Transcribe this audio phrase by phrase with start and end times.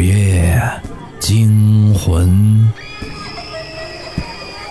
[0.00, 0.58] 午夜
[1.20, 2.72] 惊魂，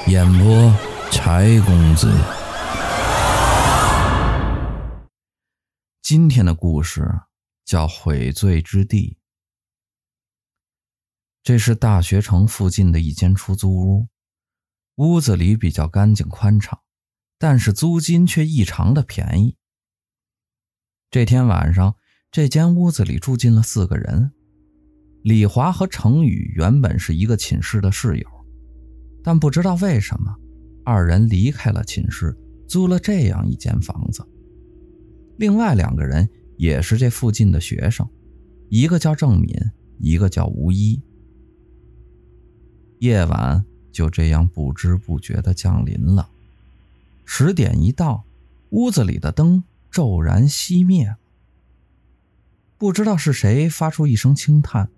[0.08, 0.74] 演播
[1.12, 2.12] 柴公子。
[6.02, 7.08] 今天的故事
[7.64, 9.20] 叫《悔罪之地》。
[11.44, 14.08] 这是大学城附近的一间出租屋，
[14.96, 16.82] 屋子里比较干净宽敞，
[17.38, 19.56] 但是租金却异常的便宜。
[21.12, 21.98] 这天晚上，
[22.32, 24.34] 这间屋子里住进了四个人。
[25.24, 28.26] 李华和程宇原本是一个寝室的室友，
[29.22, 30.34] 但不知道为什么，
[30.86, 32.36] 二人离开了寝室，
[32.68, 34.26] 租了这样一间房子。
[35.38, 38.08] 另外两个人也是这附近的学生，
[38.70, 39.54] 一个叫郑敏，
[40.00, 41.02] 一个叫吴一。
[43.00, 46.30] 夜晚就这样不知不觉地降临了，
[47.26, 48.24] 十点一到，
[48.70, 51.16] 屋子里的灯骤然熄灭。
[52.78, 54.90] 不知道是谁发出一声轻叹。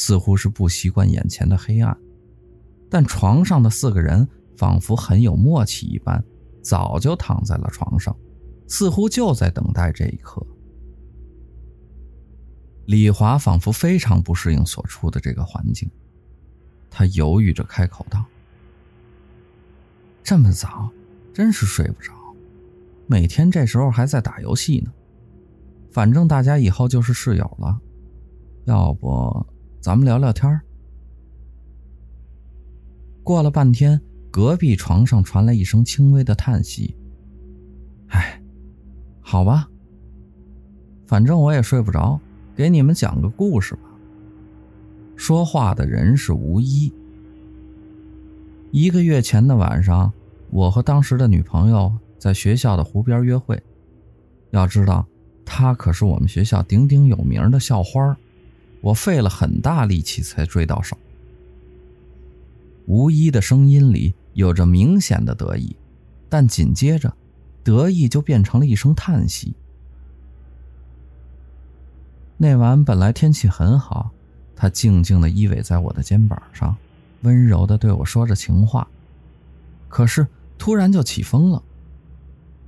[0.00, 1.94] 似乎是不习惯眼前的黑暗，
[2.88, 6.24] 但床上的四个人仿佛很有默契一般，
[6.62, 8.16] 早就躺在了床上，
[8.66, 10.40] 似乎就在等待这一刻。
[12.86, 15.90] 李华仿佛非常不适应所处的这个环境，
[16.88, 18.24] 他犹豫着开口道
[20.24, 20.90] ：“这么早，
[21.34, 22.14] 真是睡不着，
[23.06, 24.90] 每天这时候还在打游戏呢。
[25.92, 27.78] 反正大家以后就是室友了，
[28.64, 29.46] 要不……”
[29.80, 30.60] 咱们聊聊天。
[33.22, 33.98] 过了半天，
[34.30, 36.94] 隔壁床上传来一声轻微的叹息。
[38.08, 38.42] 唉，
[39.20, 39.70] 好吧，
[41.06, 42.20] 反正我也睡不着，
[42.54, 43.82] 给你们讲个故事吧。
[45.16, 46.92] 说话的人是吴一。
[48.70, 50.12] 一个月前的晚上，
[50.50, 53.58] 我和当时的女朋友在学校的湖边约会。
[54.50, 55.06] 要知道，
[55.46, 58.14] 她可是我们学校鼎鼎有名的校花。
[58.80, 60.96] 我费了很大力气才追到手。
[62.86, 65.76] 吴一的声音里有着明显的得意，
[66.28, 67.14] 但紧接着，
[67.62, 69.54] 得意就变成了一声叹息。
[72.36, 74.10] 那晚本来天气很好，
[74.56, 76.76] 他静静地依偎在我的肩膀上，
[77.20, 78.88] 温柔地对我说着情话。
[79.88, 80.26] 可是
[80.56, 81.62] 突然就起风了，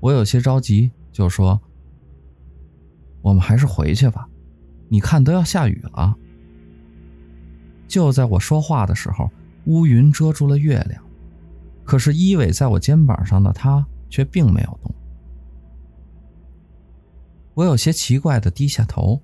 [0.01, 1.61] 我有些着急，就说
[3.22, 4.28] ：“我们还是回去吧。”
[4.92, 6.14] 你看，都要下雨了。
[7.88, 9.30] 就在我说话的时候，
[9.64, 11.03] 乌云遮住了月亮，
[11.82, 14.94] 可是依偎在我肩膀上的他却并没有动。
[17.54, 19.19] 我有些奇怪的低下头，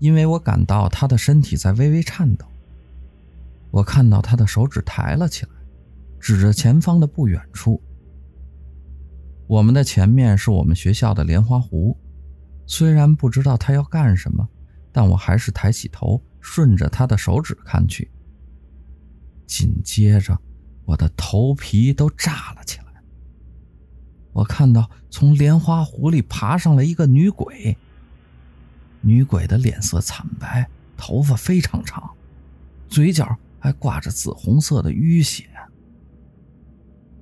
[0.00, 2.44] 因为我感到他的身体在微微颤抖。
[3.70, 5.52] 我看到他的手指抬了起来，
[6.18, 7.80] 指着前方的不远处。
[9.46, 11.96] 我们的前面是我们学校的莲花湖，
[12.66, 14.48] 虽然不知道他要干什么。
[14.94, 18.08] 但我还是抬起头，顺着他的手指看去。
[19.44, 20.40] 紧接着，
[20.84, 23.02] 我的头皮都炸了起来。
[24.32, 27.76] 我看到从莲花湖里爬上来一个女鬼。
[29.00, 32.08] 女鬼的脸色惨白，头发非常长，
[32.88, 35.48] 嘴角还挂着紫红色的淤血。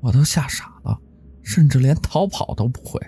[0.01, 1.01] 我都吓傻了，
[1.43, 3.01] 甚至连逃跑都不会。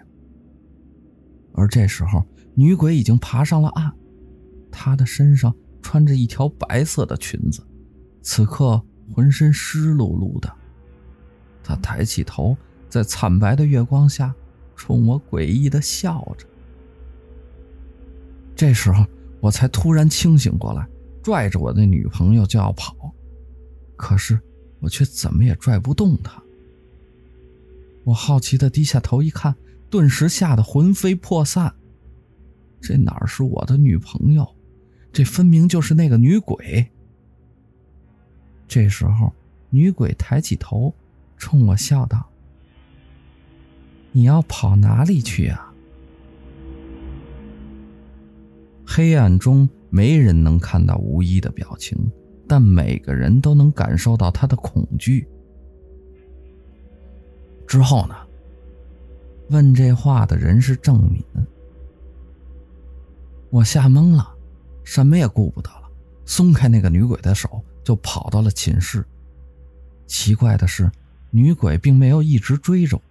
[1.53, 3.95] 而这时候，女鬼已经爬上了岸。
[4.75, 7.65] 她的身上穿着一条白色的裙子，
[8.21, 10.53] 此刻浑身湿漉漉的。
[11.63, 12.57] 她抬起头，
[12.91, 14.35] 在惨白的月光下，
[14.75, 16.45] 冲我诡异的笑着。
[18.57, 19.07] 这时候，
[19.41, 20.87] 我才突然清醒过来，
[21.23, 23.15] 拽着我的女朋友就要跑，
[23.97, 24.39] 可是
[24.81, 26.43] 我却怎么也拽不动她。
[28.05, 29.55] 我好奇的低下头一看，
[29.89, 31.75] 顿时吓得魂飞魄散。
[32.81, 34.54] 这哪是我的女朋友？
[35.15, 36.91] 这分明就是那个女鬼。
[38.67, 39.33] 这时候，
[39.71, 40.93] 女鬼抬起头，
[41.37, 42.29] 冲我笑道
[44.11, 45.73] ：“你要跑哪里去啊？”
[48.85, 51.97] 黑暗中，没人能看到吴一的表情，
[52.49, 55.29] 但每个人都能感受到他的恐惧。
[57.69, 58.17] 之后呢？
[59.51, 61.23] 问这话的人是郑敏。
[63.51, 64.34] 我吓懵了。
[64.85, 65.91] 什么也顾不得了，
[66.25, 69.05] 松开那个女鬼的手，就跑到了寝室。
[70.07, 70.93] 奇怪的是，
[71.31, 73.03] 女鬼并没有一直追着我。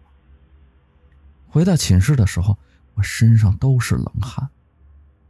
[1.49, 2.57] 回到寝室的时候，
[2.93, 4.47] 我身上都是冷汗，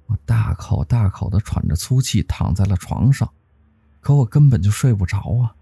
[0.06, 3.28] 我大口大口的喘着粗气，躺在了床上，
[4.01, 5.56] 可我根本就睡不着啊。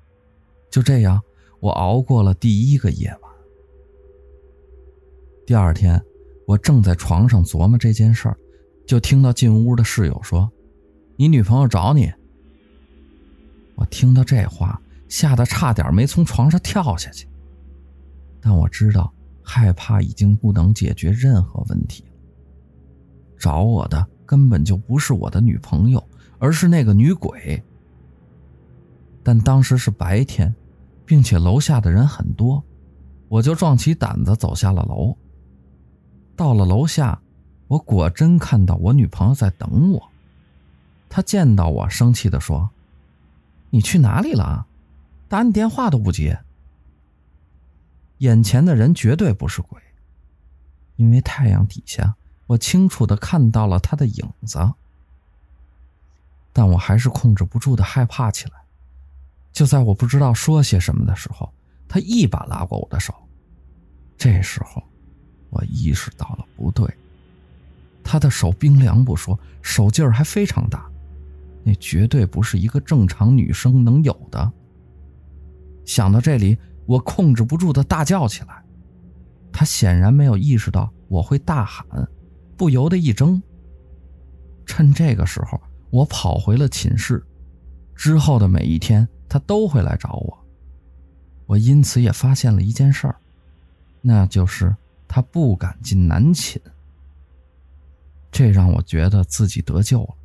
[0.70, 1.22] 就这样，
[1.60, 3.32] 我熬过了第一个夜晚。
[5.46, 6.04] 第二天，
[6.48, 8.38] 我正在床上琢磨这件事儿，
[8.88, 10.52] 就听到进屋的室友说。
[11.22, 12.12] 你女朋友找你。
[13.76, 17.28] 我听到这话，吓得差点没从床上跳下去。
[18.42, 19.14] 但我知道，
[19.44, 22.10] 害怕已经不能解决任何问题了。
[23.38, 26.04] 找我的根本就不是我的女朋友，
[26.40, 27.64] 而是那个女鬼。
[29.22, 30.52] 但当时是白天，
[31.06, 32.64] 并且楼下的人很多，
[33.28, 35.16] 我就壮起胆子走下了楼。
[36.36, 37.22] 到了楼下，
[37.68, 40.11] 我果真看到我女朋友在等我。
[41.14, 42.72] 他见到我，生气地说
[43.70, 44.66] ：“你去哪里了？
[45.28, 46.40] 打你电话都不接。”
[48.20, 49.82] 眼前的人绝对不是鬼，
[50.96, 52.16] 因为太阳底下，
[52.48, 54.74] 我清楚的看到了他的影子。
[56.54, 58.54] 但我还是控制不住的害怕起来。
[59.52, 61.52] 就在我不知道说些什么的时候，
[61.90, 63.14] 他一把拉过我的手。
[64.18, 64.82] 这时候，
[65.50, 66.88] 我意识到了不对。
[68.04, 70.91] 他的手冰凉不说，手劲儿还非常大，
[71.64, 74.52] 那绝对不是一个正常女生能有的。
[75.86, 78.64] 想到这里，我控制不住的大叫起来。
[79.52, 81.86] 他显然没有意识到我会大喊，
[82.56, 83.42] 不由得一怔。
[84.66, 85.60] 趁这个时候，
[85.90, 87.22] 我跑回了寝室。
[87.96, 90.38] 之后的每一天，他都会来找我。
[91.46, 93.16] 我因此也发现了一件事儿，
[94.02, 94.74] 那就是
[95.08, 96.60] 他不敢进男寝。
[98.32, 100.16] 这让我觉得自己得救了，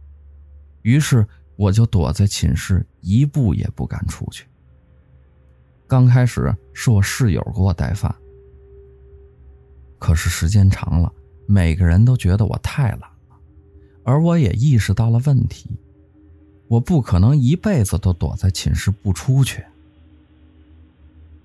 [0.86, 4.46] 于是我就躲在寝室，一步也不敢出去。
[5.88, 8.14] 刚开始是我室友给我带饭，
[9.98, 11.12] 可是时间长了，
[11.44, 13.36] 每个人都觉得我太懒了，
[14.04, 15.68] 而我也意识到了问题，
[16.68, 19.64] 我不可能一辈子都躲在寝室不出去。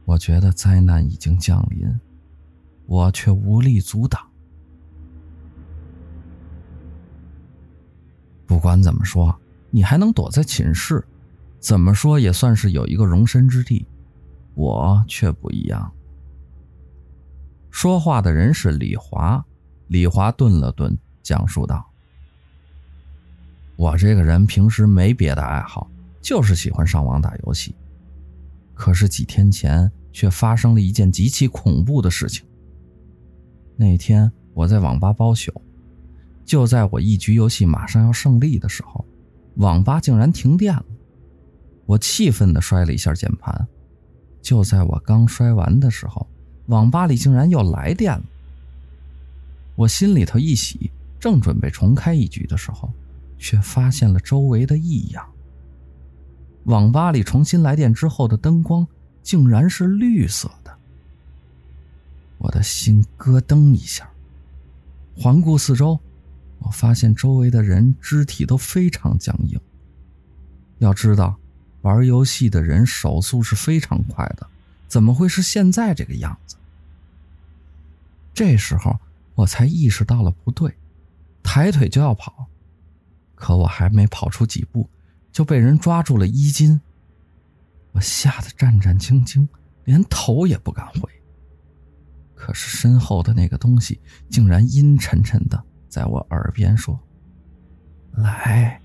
[0.06, 2.00] 我觉得灾难已经降临，
[2.86, 4.22] 我却无力阻挡。
[8.52, 9.34] 不管怎么说，
[9.70, 11.02] 你还能躲在寝室，
[11.58, 13.88] 怎么说也算是有一个容身之地。
[14.56, 15.90] 我却不一样。
[17.70, 19.42] 说话的人是李华，
[19.88, 21.90] 李华顿了顿，讲述道
[23.78, 25.90] ：“我这个人平时没别的爱好，
[26.22, 27.74] 就是喜欢上网打游戏。
[28.74, 32.46] 可是几天前却发生了一件极其恐怖的事情。
[33.78, 35.54] 那天我在网吧包宿。”
[36.52, 39.06] 就在我一局游戏马上要胜利的时候，
[39.56, 40.86] 网吧竟然停电了。
[41.86, 43.66] 我气愤地摔了一下键盘。
[44.42, 46.28] 就在我刚摔完的时候，
[46.66, 48.24] 网吧里竟然又来电了。
[49.78, 52.92] 我心里头一喜，正准备重开一局的时候，
[53.38, 55.26] 却发现了周围的异样。
[56.66, 58.86] 网吧里重新来电之后的灯光
[59.24, 60.78] 竟然是绿色的。
[62.40, 64.10] 我的心咯噔一下，
[65.16, 65.98] 环顾四周。
[66.62, 69.60] 我发现周围的人肢体都非常僵硬。
[70.80, 71.38] 要知道，
[71.82, 74.48] 玩游戏的人手速是非常快的，
[74.88, 76.56] 怎么会是现在这个样子？
[78.34, 79.00] 这时候
[79.36, 80.74] 我才意识到了不对，
[81.44, 82.48] 抬腿就要跑，
[83.36, 84.90] 可我还没跑出几步，
[85.32, 86.80] 就被人抓住了衣襟。
[87.92, 89.48] 我吓得战战兢兢，
[89.84, 91.10] 连头也不敢回。
[92.34, 94.00] 可是身后的那个东西
[94.30, 95.64] 竟然阴沉沉的。
[95.92, 96.98] 在我耳边说
[98.16, 98.80] ：“来，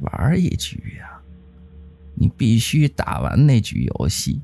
[0.00, 1.18] 玩一局呀！
[2.14, 4.42] 你必须打完那局游戏，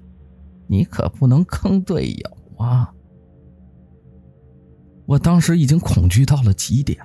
[0.67, 2.95] 你可不能坑队友啊！”
[5.05, 6.99] 我当时已经恐惧到了极点，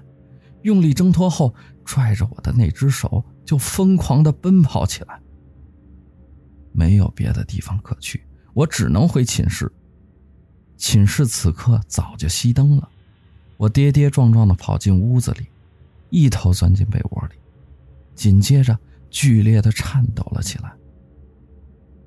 [0.62, 1.53] 用力挣脱后，
[1.84, 5.22] 拽着我的那只手就疯狂的奔跑起来。
[6.72, 9.70] 没有别的地方可去，我只能回寝室。
[10.77, 12.89] 寝室此刻早就熄灯了。
[13.58, 15.48] 我跌跌撞撞地跑进屋子里，
[16.10, 17.36] 一头钻进被窝里，
[18.16, 18.78] 紧接着
[19.10, 20.72] 剧烈地颤抖了起来。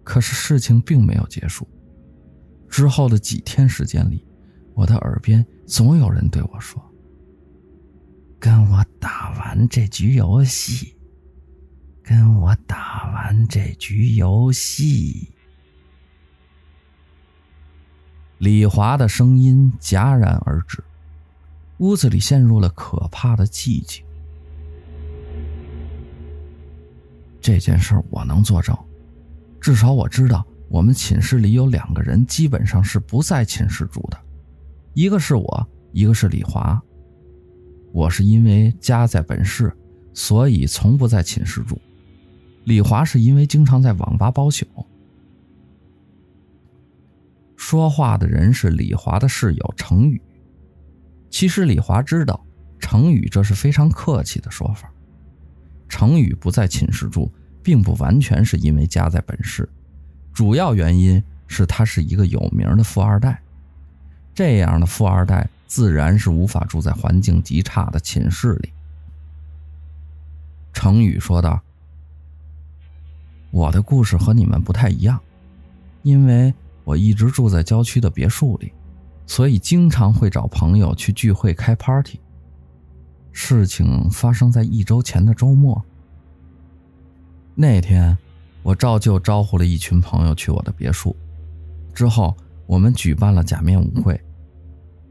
[0.04, 1.68] 可是事情并没有结束，
[2.68, 4.24] 之后的几天时间里，
[4.74, 6.82] 我的耳边总有人对我说
[8.40, 10.96] ：“跟我打完这局游戏，
[12.02, 15.32] 跟我打完这局游戏。”
[18.38, 20.82] 李华的声音戛然而止。
[21.80, 24.04] 屋子里陷入了可怕的寂静。
[27.40, 28.76] 这件事我能作证，
[29.60, 34.18] 至少我知道我们寝室里有两个人基本上是不在寝室住的，
[34.92, 36.80] 一个是我，一个是李华。
[37.92, 39.74] 我是因为家在本市，
[40.12, 41.80] 所以从不在寝室住。
[42.64, 44.66] 李华是因为经常在网吧包宿。
[47.56, 50.20] 说话的人是李华的室友程宇。
[51.30, 52.44] 其实李华知道，
[52.78, 54.92] 程宇这是非常客气的说法。
[55.88, 57.32] 程宇不在寝室住，
[57.62, 59.68] 并不完全是因为家在本市，
[60.32, 63.40] 主要原因是他是一个有名的富二代。
[64.34, 68.72] 这样的富二代自然是无法住在环境极差的寝室里。
[70.72, 71.60] 程宇说道
[73.50, 75.20] ：“我的故事和你们不太一样，
[76.02, 78.72] 因为我一直住在郊区的别墅里，
[79.30, 82.18] 所以经常会找朋友去聚会开 party。
[83.30, 85.80] 事情发生在一周前的周末。
[87.54, 88.18] 那天，
[88.64, 91.14] 我照旧招呼了一群朋友去我的别墅，
[91.94, 92.36] 之后。”
[92.70, 94.20] 我们举办了假面舞会，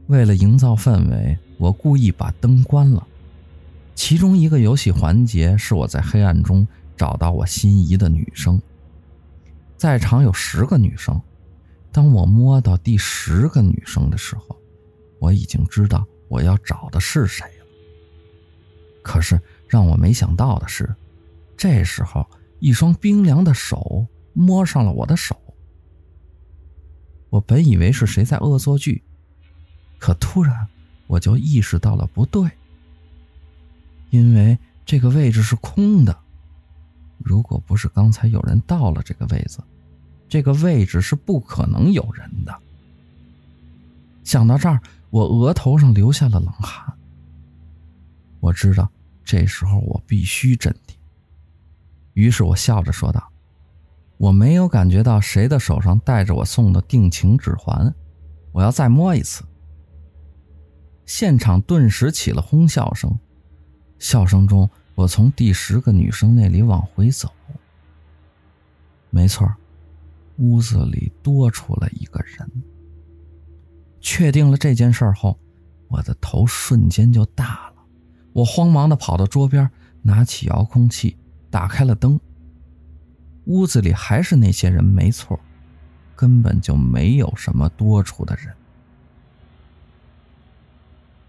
[0.06, 3.06] 为了营造氛围，我故意把灯关了。
[3.94, 8.58] 其中一个游戏环节是我在黑暗中找到我心仪的女生。
[9.76, 11.20] 在场有十个女生，
[11.92, 14.56] 当我摸到第十个女生的时候，
[15.18, 17.66] 我已经知道我要找的是谁了。
[19.02, 20.94] 可是让我没想到的是，
[21.56, 22.28] 这时候
[22.58, 25.36] 一双冰凉的手摸上了我的手。
[27.30, 29.02] 我本以为是谁在恶作剧，
[29.98, 30.68] 可突然
[31.06, 32.50] 我就意识到了不对，
[34.10, 36.16] 因为这个位置是空的。
[37.18, 39.62] 如果不是刚才有人到了这个位子，
[40.30, 42.56] 这个位置是不可能有人的。
[44.22, 46.94] 想到这儿，我额头上流下了冷汗。
[48.38, 48.88] 我知道
[49.24, 50.96] 这时候我必须镇定，
[52.14, 53.28] 于是我笑着说道。
[54.16, 57.92] 我没有感觉到谁的手上戴着我送的定情指环，
[58.52, 59.42] 我要再摸一次。
[61.06, 63.18] 现场顿时起了哄笑声，
[63.98, 67.32] 笑声中，我从第十个女生那里往回走。
[69.08, 69.52] 没错，
[70.40, 72.50] 屋子里多出了一个人。
[74.00, 75.38] 确定了这件事后，
[75.88, 77.82] 我的头瞬间就大了，
[78.32, 79.70] 我慌忙地跑到桌边，
[80.02, 81.16] 拿起遥控器，
[81.50, 82.18] 打开了灯。
[83.44, 85.38] 屋子里还是那些人，没错，
[86.16, 88.54] 根本就没有什么多出的人。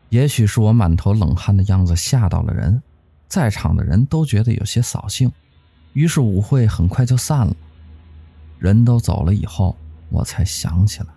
[0.09, 2.81] 也许是我满头冷汗的样子吓到了人，
[3.27, 5.31] 在场的人都觉得有些扫兴，
[5.93, 7.55] 于是舞会很快就散了。
[8.61, 9.75] 人都走了以后，
[10.09, 11.07] 我才想起来，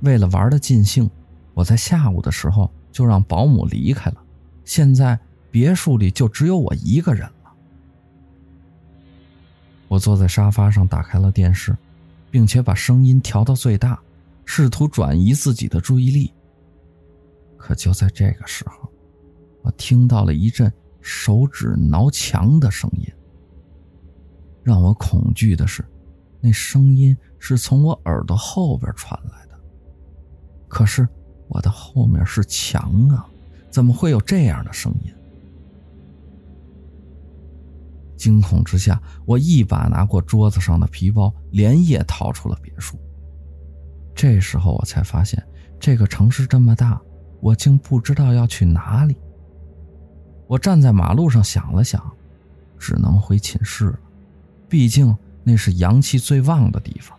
[0.00, 1.10] 为了玩的尽兴，
[1.54, 4.22] 我在下午的时候就让保姆离开了。
[4.62, 5.18] 现在
[5.50, 7.52] 别墅里就只有我一个人了。
[9.88, 11.74] 我坐在沙发上，打开了电视，
[12.30, 13.98] 并且把声音调到最大，
[14.44, 16.30] 试图转移自己的注意力。
[17.56, 18.86] 可就在这个时候，
[19.62, 23.10] 我听到了一阵手指挠墙的声音。
[24.62, 25.82] 让我恐惧的是，
[26.46, 29.58] 那声音是从我耳朵后边传来的。
[30.68, 31.08] 可是
[31.48, 33.26] 我的后面是墙啊，
[33.68, 35.12] 怎么会有这样的声音？
[38.16, 42.96] 惊恐之下，我一把拿过桌子上的皮包，连夜逃出了别墅。
[44.14, 45.44] 这时候我才发现，
[45.80, 47.00] 这个城市这么大，
[47.40, 49.16] 我竟不知道要去哪里。
[50.46, 52.00] 我站在马路上想了想，
[52.78, 53.98] 只能回寝室了，
[54.68, 55.12] 毕竟
[55.48, 57.16] 那是阳气最旺的地方。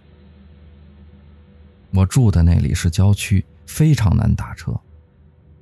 [1.93, 4.77] 我住的那里是郊区，非常难打车，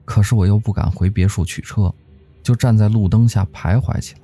[0.04, 1.94] 可是我又不敢回别墅取车，
[2.42, 4.22] 就站在路灯下徘徊起来。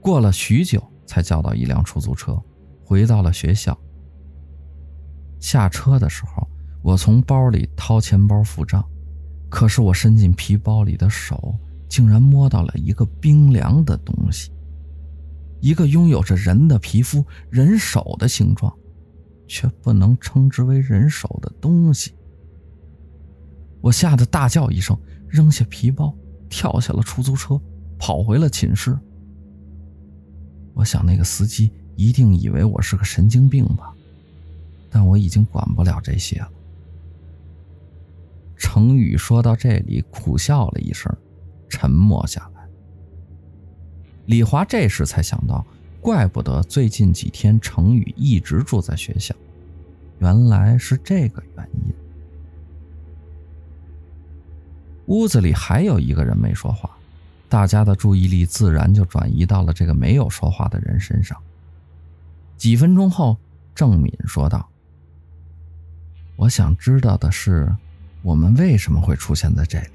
[0.00, 2.36] 过了许久，才叫到一辆出租车，
[2.84, 3.78] 回到了学校。
[5.38, 6.48] 下车的时候，
[6.82, 8.84] 我从包里掏钱包付账，
[9.48, 11.54] 可是我伸进皮包里的手，
[11.88, 14.50] 竟然摸到了一个冰凉的东西，
[15.60, 18.74] 一个拥有着人的皮肤、人手的形状，
[19.46, 22.14] 却不能称之为人手的东西。
[23.80, 24.98] 我吓得大叫一声，
[25.28, 26.14] 扔下皮包，
[26.48, 27.60] 跳下了出租车，
[27.98, 28.98] 跑回了寝室。
[30.74, 33.94] 我想那个司机一定以为我是个神经病吧，
[34.90, 36.50] 但我已经管不了这些了。
[38.56, 41.14] 程宇说到这里，苦笑了一声，
[41.68, 42.49] 沉默下。
[44.26, 45.64] 李华这时才想到，
[46.00, 49.34] 怪不得最近几天程宇一直住在学校，
[50.18, 51.94] 原来是这个原因。
[55.06, 56.90] 屋子里还有一个人没说话。
[57.48, 61.36] 大家的注意力自然就转移到了这个没有说话的人身上。
[62.56, 63.36] 几分钟后，
[63.74, 64.68] 郑敏说道
[66.36, 67.74] ：“我想知道的是，
[68.22, 69.88] 我们为什么会出现在这里？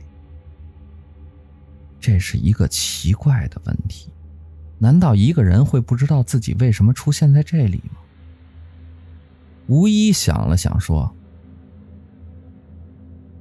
[2.01, 4.09] 这是一个奇怪的问题。
[4.77, 7.97] 难道一个人会不知道自己为什么出现在这里吗？”
[9.67, 11.11] 吴一想了想说：“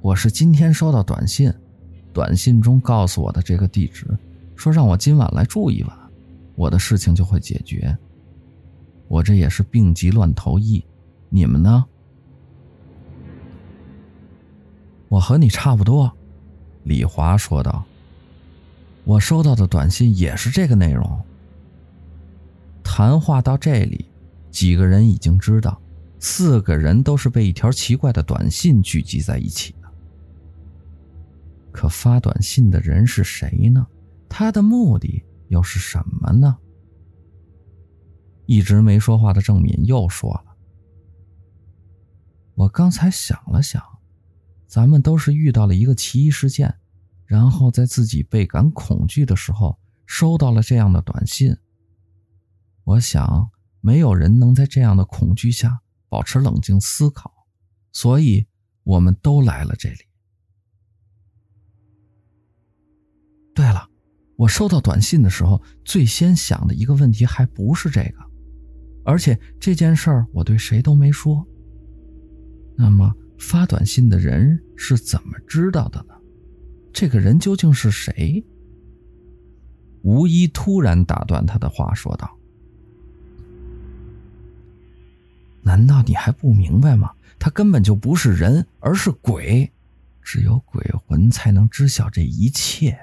[0.01, 1.53] 我是今天收到短信。”
[2.13, 4.07] 短信中告诉我的这个地址，
[4.55, 5.97] 说让我今晚来住一晚，
[6.55, 7.93] 我的事情就会解决。
[9.09, 10.81] 我这也是病急乱投医，
[11.27, 11.83] 你们呢？
[15.09, 16.09] 我和你差不多，
[16.83, 17.83] 李华说道。
[19.05, 21.23] 我收到的短信也是这个内容。
[22.83, 24.09] 谈话到这里，
[24.49, 25.79] 几个人已经知道，
[26.19, 29.91] 四个人都是被一条奇怪的短信聚集在一起的。
[31.71, 33.85] 可发短信的人是谁呢？
[34.27, 36.57] 他的目的又是什么呢？
[38.47, 40.55] 一直没说话的郑敏又说了
[42.55, 43.83] ：“我刚才想了想，
[44.67, 46.75] 咱们都是遇到了一个奇异事件。”
[47.25, 51.55] 然后在自己倍感恐惧的时候，收到了这样的短信。
[52.83, 53.49] 我想，
[53.81, 57.33] 没有人能在这样的恐惧下保持冷静思考，
[57.91, 58.45] 所以
[58.83, 59.97] 我们都来了这里。
[63.55, 63.89] 对了，
[64.35, 68.23] 我收到短信的时候，最先想的一个问题还不是这个，
[69.03, 71.47] 而且这件事儿我对谁都没说。
[72.77, 76.14] 那么发短信的人是怎么知道的呢？
[76.95, 78.41] 这个人究竟是谁？
[80.01, 82.37] 吴一突然打断他的话，说道
[85.61, 87.11] ：“难道你还不明白吗？
[87.37, 89.69] 他根本就不是人，而是鬼。
[90.21, 92.97] 只有鬼魂才能知晓这一切。”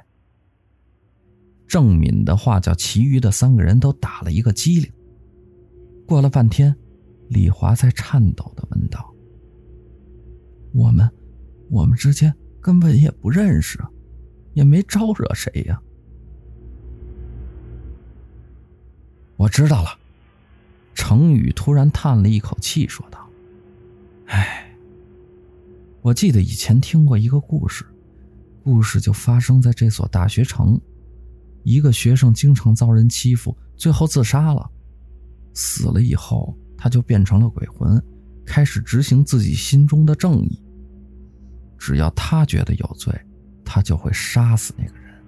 [1.68, 4.90] 郑敏的话叫其余的三个人都打了一个激灵。
[6.06, 6.74] 过了半天，
[7.28, 9.14] 李华才颤抖的问道
[10.72, 11.10] ：“我们，
[11.68, 13.78] 我们之间……”根本也不认识，
[14.54, 15.82] 也没招惹谁呀。
[19.36, 19.98] 我知道了，
[20.94, 23.28] 程宇突然叹了一口气，说道
[24.26, 24.72] ：“哎，
[26.00, 27.84] 我记得以前听过一个故事，
[28.62, 30.80] 故事就发生在这所大学城。
[31.64, 34.70] 一个学生经常遭人欺负，最后自杀了。
[35.54, 38.00] 死了以后，他就变成了鬼魂，
[38.46, 40.61] 开始执行自己心中的正义。”
[41.84, 43.12] 只要他觉得有罪，
[43.64, 45.20] 他就会杀死那个人。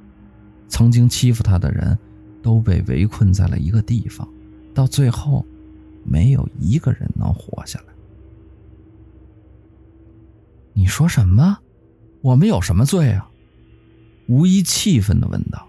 [0.69, 1.99] 曾经欺负他的人，
[2.45, 4.29] 都被围困在了一个地方，
[4.73, 5.45] 到最后，
[6.05, 7.87] 没有一个人能活下来。
[10.75, 11.59] 你说什么？
[12.21, 13.29] 我们有什么罪啊？
[14.29, 15.69] 吴一气愤的问道。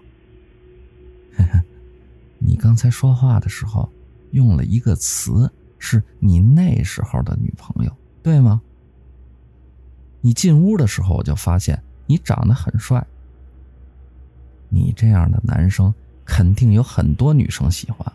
[1.36, 1.64] 呵呵，
[2.38, 3.90] 你刚才说话的时候
[4.30, 7.90] 用了一个词，是你那时候的女朋友，
[8.22, 8.62] 对吗？
[10.26, 13.06] 你进屋的时候，我就发现你长得很帅。
[14.68, 18.12] 你这样的男生肯定有很多女生喜欢。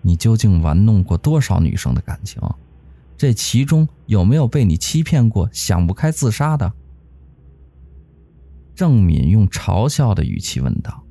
[0.00, 2.40] 你究竟玩弄过多少女生的感情？
[3.16, 6.72] 这其中有没有被你欺骗过、想不开自杀的？
[8.76, 11.02] 郑敏用嘲笑的语气问道：“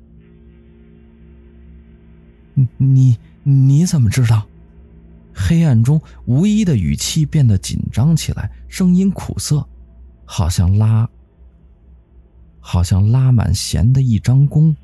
[2.78, 4.48] 你你怎么知道？”
[5.36, 9.68] 黑暗中，无一的语气变得紧张起来，声音苦涩。
[10.36, 11.08] 好像拉，
[12.60, 14.76] 好像拉满弦的一张弓。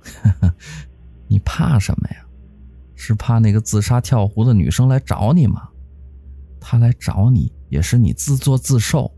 [1.28, 2.24] 你怕什么呀？
[2.96, 5.68] 是怕那个自杀跳湖的女生来找你吗？
[6.58, 9.12] 她来找你也是你自作自受。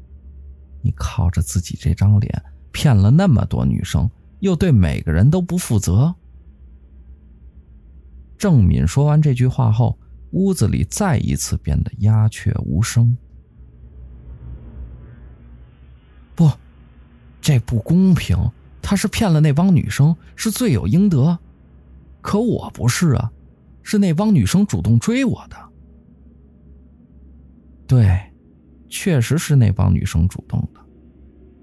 [0.83, 4.11] 你靠着自己这张脸骗了那么多女生，
[4.41, 6.13] 又对每个人都不负责。
[8.37, 9.97] 郑敏说完这句话后，
[10.33, 13.17] 屋子里再一次变得鸦雀无声。
[16.41, 16.51] 不，
[17.43, 18.35] 这不公平。
[18.81, 21.39] 他是骗了那帮女生，是罪有应得。
[22.23, 23.31] 可我不是啊，
[23.83, 25.57] 是那帮女生主动追我的。
[27.87, 28.33] 对，
[28.89, 30.81] 确实是那帮女生主动的。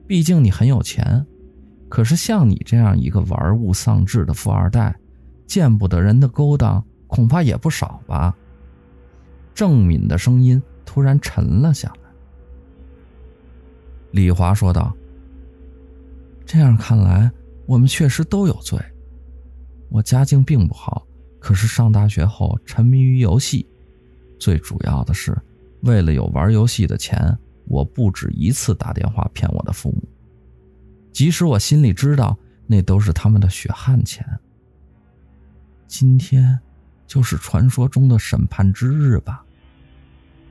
[0.06, 1.26] 毕竟你很有钱。
[1.90, 4.96] 可是像你这样一个玩物丧志的富二代，
[5.48, 8.38] 见不得人的勾当恐怕也不少吧？
[9.56, 12.07] 郑敏的声音突然沉了下来。
[14.12, 14.96] 李华说道
[16.46, 17.30] ：“这样看来，
[17.66, 18.80] 我们确实都有罪。
[19.90, 21.06] 我家境并不好，
[21.40, 23.68] 可是上大学后沉迷于游戏，
[24.40, 25.38] 最主要的是，
[25.82, 30.02] 为了有玩游戏的钱，我不止一次打电话骗我的父母，
[31.12, 34.26] 即使我心里知道那都是他们的血汗钱。
[35.86, 36.58] 今天，
[37.06, 39.44] 就是传说中的审判之日吧？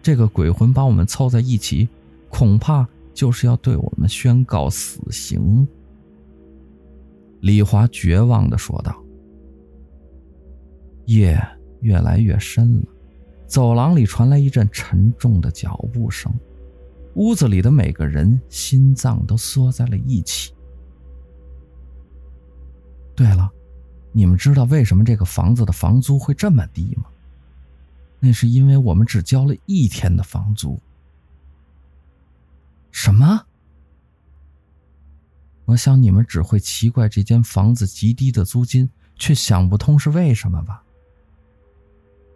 [0.02, 1.88] 这个鬼魂把我们凑在一起，
[2.28, 5.66] 恐怕……”就是要对我们宣告死刑。”
[7.40, 9.02] 李华绝望地说道。
[11.06, 11.40] 夜
[11.80, 12.86] 越来越深了，
[13.46, 16.32] 走廊里传来一阵沉重的脚步声，
[17.14, 20.52] 屋子里的每个人心脏都缩在了一起。
[23.14, 23.48] 对了，
[24.12, 27.04] 你们知道为什么这个房子的房租会这么低吗？
[28.18, 30.80] 那是因为我们只交了一天的房租。
[32.96, 33.46] 什么？
[35.66, 40.82] 我想你们只会奇怪这间房子极低的租金，却想不通是为什么吧？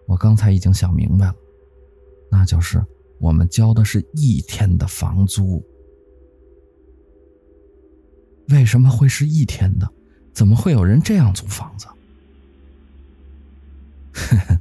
[0.06, 1.34] 我刚才已经想明白了，
[2.30, 2.84] 那就是
[3.18, 5.64] 我们交的是一天的房租。
[8.48, 9.90] 为什么会是一天的？
[10.34, 11.86] 怎么会有人这样租房子？
[14.12, 14.60] 呵呵，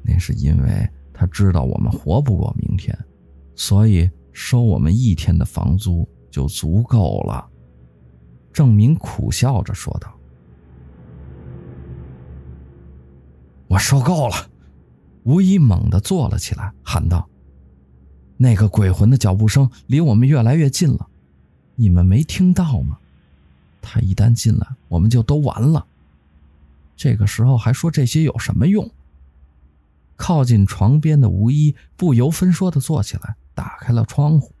[0.00, 2.96] 那是因为他知道我们活不过明天，
[3.56, 7.48] 所以收我们一天的房租就足够了。
[8.52, 10.14] 郑明苦笑着说道
[13.66, 14.34] ：“我受够了！”
[15.24, 17.26] 吴一猛地坐了起来，喊道
[18.36, 21.08] ：“那个鬼魂的脚步声离我们越来越近了，
[21.76, 22.98] 你们没听到吗？”
[23.80, 25.86] 他一旦进来，我们就都完了。
[26.96, 28.90] 这个时候还说这些有什么用？
[30.16, 34.54] 靠近床边的吴一不由分说地坐起来，打开了窗户。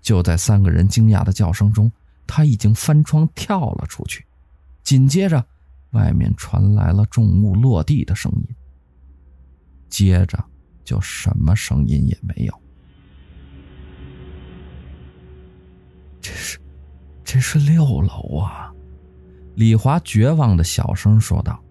[0.00, 1.92] 就在三个人惊讶的叫声中，
[2.26, 4.26] 他已经翻窗跳了出去。
[4.82, 5.46] 紧接着，
[5.90, 8.48] 外面传来了重物落地的声音。
[9.88, 10.42] 接着，
[10.84, 12.62] 就什么声音也没有。
[16.20, 16.58] 这是。
[17.22, 18.74] 这是六楼啊！
[19.54, 21.62] 李华绝望的小声说道。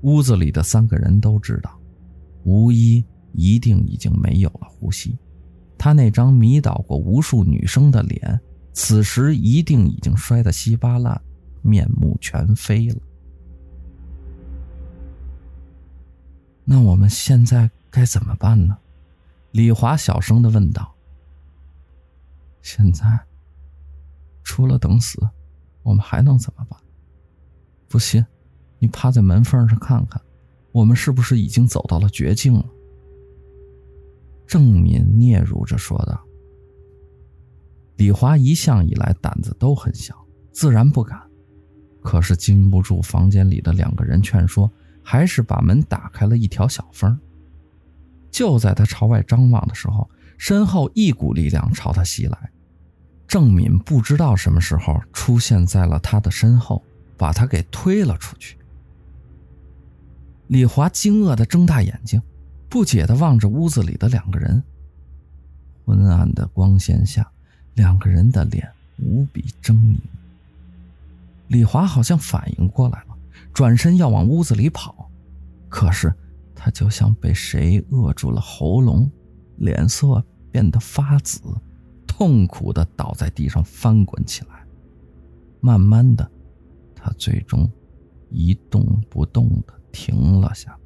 [0.00, 1.78] 屋子里的三个人都知道，
[2.42, 5.16] 吴一一定已经没有了呼吸，
[5.78, 8.40] 他那张迷倒过无数女生的脸，
[8.72, 11.20] 此时一定已经摔得稀巴烂，
[11.62, 13.00] 面目全非了。
[16.64, 18.76] 那我们现在该怎么办呢？
[19.52, 20.94] 李华小声的问道。
[22.62, 23.20] 现在。
[24.48, 25.18] 除了等死，
[25.82, 26.78] 我们还能怎么办？
[27.88, 28.24] 不信，
[28.78, 30.22] 你趴在门缝上看看，
[30.70, 32.64] 我们是不是已经走到了绝境了？
[34.46, 36.22] 郑敏嗫嚅着说道。
[37.96, 40.14] 李华一向以来胆子都很小，
[40.52, 41.18] 自然不敢，
[42.02, 44.70] 可是禁不住房间里的两个人劝说，
[45.02, 47.18] 还是把门打开了一条小缝。
[48.30, 52.52] 就在他朝外张望的时候，身后一股力量朝他袭来。
[53.26, 56.84] 郑敏不知道什么时候出现在了他的身后，
[57.16, 58.58] 把他给推了出去。
[60.48, 62.22] 李华惊愕地睁大眼睛，
[62.68, 64.62] 不解地望着屋子里的两个人。
[65.84, 67.30] 昏暗的光线下，
[67.74, 69.96] 两个人的脸无比狰狞。
[71.48, 73.16] 李华好像反应过来了，
[73.52, 75.08] 转身要往屋子里跑，
[75.68, 76.12] 可是
[76.54, 79.08] 他就像被谁扼住了喉咙，
[79.58, 81.40] 脸色变得发紫。
[82.06, 84.64] 痛苦地倒在地上翻滚起来，
[85.60, 86.28] 慢慢的，
[86.94, 87.70] 他最终
[88.30, 90.76] 一动不动地停了下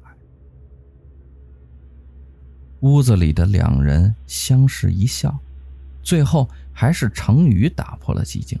[2.81, 5.39] 屋子里的两人相视一笑，
[6.03, 8.59] 最后还是程宇打破了寂静：“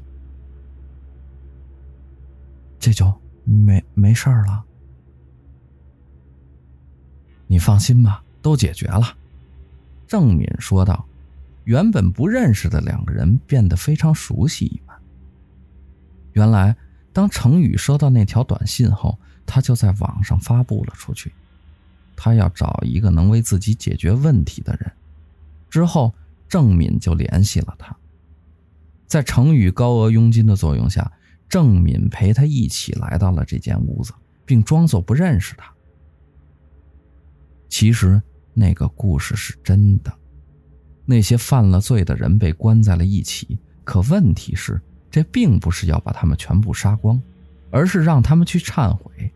[2.79, 4.63] 这就没没事了。
[7.45, 9.15] 你放心吧，都解决了。”
[10.07, 11.05] 郑敏说道。
[11.63, 14.99] 原本不认识的两个人变得非常熟悉一般。
[16.33, 16.75] 原来，
[17.13, 21.31] 当程宇收到那条短信后，他就在网上发布了出去。
[22.23, 24.91] 他要找一个能为自己解决问题的人。
[25.71, 26.13] 之后，
[26.47, 27.97] 郑敏就联系了他。
[29.07, 31.11] 在程宇高额佣金的作用下，
[31.49, 34.13] 郑敏陪他一起来到了这间屋子，
[34.45, 35.73] 并装作不认识他。
[37.67, 38.21] 其实，
[38.53, 40.13] 那个故事是真的。
[41.05, 44.79] 那些犯了罪的人被关在了一起，可问题是，
[45.09, 47.19] 这并不是要把他们全部杀光，
[47.71, 49.33] 而是让他们去忏悔。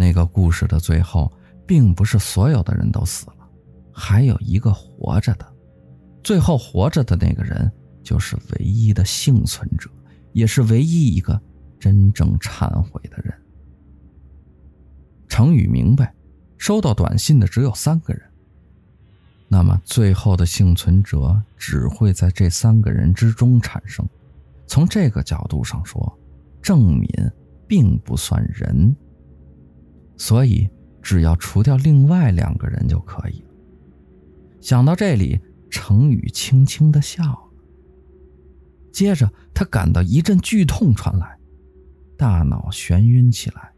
[0.00, 1.30] 那个故事的最后，
[1.66, 3.36] 并不是所有的人都死了，
[3.92, 5.46] 还有一个活着的，
[6.24, 7.70] 最后活着的那个人
[8.02, 9.90] 就是唯一的幸存者，
[10.32, 11.38] 也是唯一一个
[11.78, 13.34] 真正忏悔的人。
[15.28, 16.14] 程宇明白，
[16.56, 18.22] 收到短信的只有三个人。
[19.48, 24.08] 那么，最后的幸存者只会在这三个人之中产生。
[24.66, 26.18] 从这个角度上说，
[26.62, 27.06] 郑敏
[27.68, 28.96] 并不算人，
[30.20, 30.68] 所以
[31.00, 33.42] 只要除掉另外两个人就可以。
[34.60, 37.38] 想到这里，程宇轻轻地笑了。
[38.92, 41.38] 接着，他感到一阵剧痛传来，
[42.18, 43.72] 大脑眩晕起来，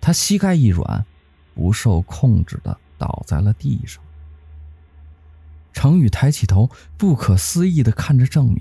[0.00, 1.06] 他膝盖一软，
[1.54, 4.02] 不受控制地倒在了地上。
[5.72, 6.68] 程宇抬起头，
[6.98, 8.58] 不可思议地看着郑敏，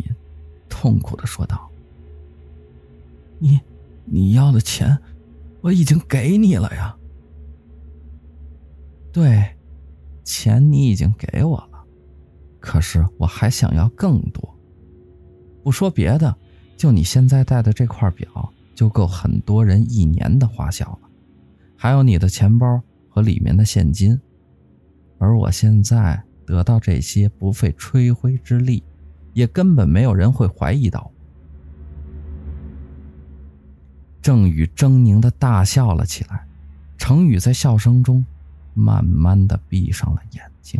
[0.70, 1.72] 痛苦地说道
[3.40, 3.60] ：“你，
[4.06, 4.96] 你要的钱，
[5.62, 6.96] 我已经给你了呀。
[9.16, 9.56] 对，
[10.26, 11.86] 钱你已经给我了，
[12.60, 14.60] 可是我还想要更多。
[15.64, 16.36] 不说别的，
[16.76, 18.28] 就你现在戴的这块表，
[18.76, 21.10] 就够很多人一年的花销了。
[21.78, 24.20] 还有你的钱包和里面的现金，
[25.18, 28.84] 而我现在得到这些不费吹灰之力，
[29.32, 31.12] 也根本没有人会怀疑到我。
[34.22, 36.46] 郑宇狰狞的大笑了起来，
[36.98, 38.26] 程宇在笑声中
[38.76, 40.80] 慢慢的闭上了眼睛。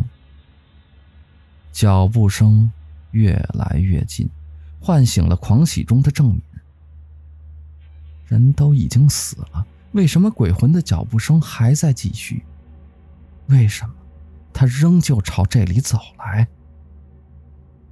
[1.72, 2.70] 脚步声
[3.10, 4.28] 越来越近，
[4.78, 6.40] 唤醒了狂喜中的郑敏。
[8.26, 12.44] 人都已经死了，为什么鬼魂的脚步声还在继续？
[13.48, 13.94] 为什么
[14.52, 16.46] 他仍旧朝这里走来？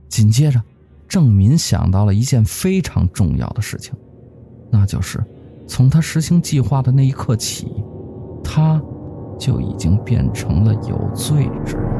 [0.08, 0.62] 紧接着，
[1.08, 3.94] 郑敏想到了一件非常重要的事情，
[4.70, 5.24] 那就是。
[5.66, 7.72] 从他实行计划的那一刻起，
[8.44, 8.78] 他
[9.38, 11.93] 就已经变成了有罪之人。